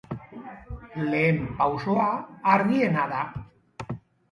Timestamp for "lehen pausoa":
1.09-2.09